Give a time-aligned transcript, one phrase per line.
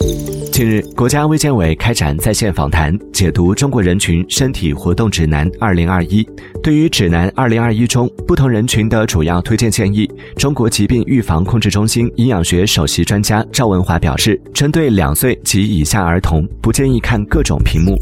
[0.00, 6.06] 近日，国家卫健委开展在线访谈解读《中国人群身体活动指南 （2021）》。
[6.62, 17.94] 对于《指南 （2021）》中不同人群的主要推荐建议，中国疾病预防控制中心营养学首席专家赵文华表示，针对两岁及以下儿童，不建议看各种屏幕。